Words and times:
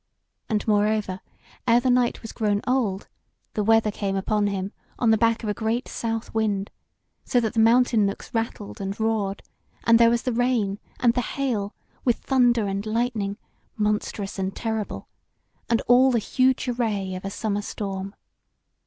And, 0.49 0.67
moreover, 0.67 1.21
ere 1.67 1.79
the 1.79 1.91
night 1.91 2.23
was 2.23 2.31
grown 2.31 2.61
old, 2.65 3.07
the 3.53 3.63
weather 3.63 3.91
came 3.91 4.15
upon 4.15 4.47
him 4.47 4.73
on 4.97 5.11
the 5.11 5.15
back 5.17 5.43
of 5.43 5.49
a 5.49 5.53
great 5.53 5.87
south 5.87 6.33
wind, 6.33 6.71
so 7.23 7.39
that 7.39 7.53
the 7.53 7.59
mountain 7.59 8.07
nooks 8.07 8.33
rattled 8.33 8.81
and 8.81 8.99
roared, 8.99 9.43
and 9.83 9.99
there 9.99 10.09
was 10.09 10.23
the 10.23 10.33
rain 10.33 10.79
and 10.99 11.13
the 11.13 11.21
hail, 11.21 11.75
with 12.03 12.15
thunder 12.15 12.65
and 12.65 12.87
lightning, 12.87 13.37
monstrous 13.77 14.39
and 14.39 14.55
terrible, 14.55 15.07
and 15.69 15.81
all 15.81 16.09
the 16.09 16.17
huge 16.17 16.67
array 16.67 17.13
of 17.13 17.23
a 17.23 17.29
summer 17.29 17.61
storm. 17.61 18.15